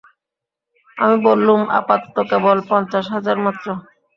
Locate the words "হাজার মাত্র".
3.15-3.67